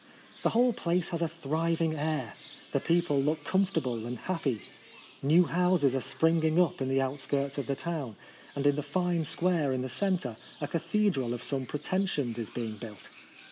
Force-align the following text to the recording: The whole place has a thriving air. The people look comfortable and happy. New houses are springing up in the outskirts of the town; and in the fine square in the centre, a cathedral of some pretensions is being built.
The 0.41 0.49
whole 0.49 0.73
place 0.73 1.09
has 1.09 1.21
a 1.21 1.27
thriving 1.27 1.93
air. 1.93 2.33
The 2.71 2.79
people 2.79 3.21
look 3.21 3.43
comfortable 3.43 4.07
and 4.07 4.17
happy. 4.17 4.63
New 5.21 5.43
houses 5.43 5.93
are 5.93 6.01
springing 6.01 6.59
up 6.59 6.81
in 6.81 6.89
the 6.89 6.99
outskirts 6.99 7.59
of 7.59 7.67
the 7.67 7.75
town; 7.75 8.15
and 8.55 8.65
in 8.65 8.77
the 8.77 8.81
fine 8.81 9.25
square 9.25 9.71
in 9.71 9.83
the 9.83 9.89
centre, 9.89 10.37
a 10.59 10.67
cathedral 10.67 11.35
of 11.35 11.43
some 11.43 11.67
pretensions 11.67 12.39
is 12.39 12.49
being 12.49 12.77
built. 12.77 13.11